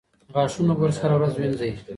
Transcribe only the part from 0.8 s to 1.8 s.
هره ورځ وینځئ.